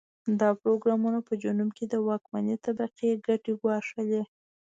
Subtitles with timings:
[0.39, 4.21] دا پروګرامونه په جنوب کې د واکمنې طبقې ګټې ګواښلې.